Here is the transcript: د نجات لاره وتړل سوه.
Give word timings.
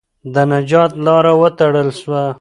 د 0.33 0.35
نجات 0.51 0.91
لاره 1.05 1.33
وتړل 1.41 1.89
سوه. 1.99 2.23